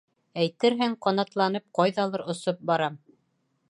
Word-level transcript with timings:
Әйтерһең, 0.43 0.95
ҡанатланып 1.07 1.67
ҡайҙалыр 1.81 2.27
осоп 2.35 2.69
барам. 2.73 3.01